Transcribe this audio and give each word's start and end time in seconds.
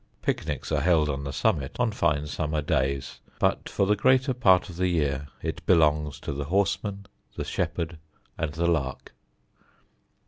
Picnics 0.23 0.71
are 0.71 0.81
held 0.81 1.09
on 1.09 1.25
the 1.25 1.31
summit 1.31 1.75
on 1.79 1.91
fine 1.91 2.25
summer 2.25 2.63
days, 2.63 3.19
but 3.37 3.69
for 3.69 3.85
the 3.85 3.95
greater 3.95 4.33
part 4.33 4.67
of 4.67 4.77
the 4.77 4.87
year 4.87 5.27
it 5.43 5.63
belongs 5.67 6.19
to 6.21 6.33
the 6.33 6.45
horseman, 6.45 7.05
the 7.35 7.45
shepherd 7.45 7.99
and 8.35 8.51
the 8.53 8.65
lark. 8.65 9.13